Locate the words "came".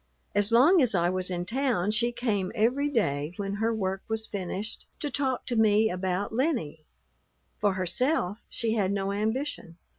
2.11-2.51